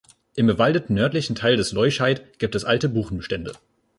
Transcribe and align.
Im 0.33 0.47
bewaldeten 0.47 0.95
nördlichen 0.95 1.35
Teil 1.35 1.57
des 1.57 1.73
Leuscheid 1.73 2.39
gibt 2.39 2.55
es 2.55 2.65
alte 2.65 2.89
Buchenbestände. 2.89 3.53